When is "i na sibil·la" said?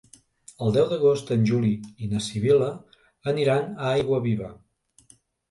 2.05-2.71